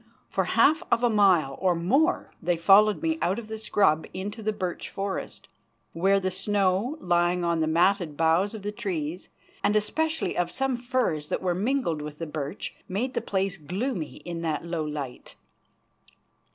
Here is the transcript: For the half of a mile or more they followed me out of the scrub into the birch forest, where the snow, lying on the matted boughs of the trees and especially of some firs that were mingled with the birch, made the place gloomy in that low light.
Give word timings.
For 0.29 0.45
the 0.45 0.49
half 0.53 0.81
of 0.91 1.03
a 1.03 1.11
mile 1.11 1.57
or 1.61 1.75
more 1.75 2.31
they 2.41 2.57
followed 2.57 3.03
me 3.03 3.19
out 3.21 3.37
of 3.37 3.47
the 3.49 3.59
scrub 3.59 4.07
into 4.15 4.41
the 4.41 4.51
birch 4.51 4.89
forest, 4.89 5.47
where 5.93 6.19
the 6.19 6.31
snow, 6.31 6.97
lying 6.99 7.43
on 7.43 7.59
the 7.59 7.67
matted 7.67 8.17
boughs 8.17 8.55
of 8.55 8.63
the 8.63 8.71
trees 8.71 9.29
and 9.63 9.75
especially 9.75 10.35
of 10.35 10.49
some 10.49 10.75
firs 10.75 11.27
that 11.27 11.43
were 11.43 11.53
mingled 11.53 12.01
with 12.01 12.17
the 12.17 12.25
birch, 12.25 12.73
made 12.89 13.13
the 13.13 13.21
place 13.21 13.57
gloomy 13.57 14.15
in 14.25 14.41
that 14.41 14.65
low 14.65 14.83
light. 14.83 15.35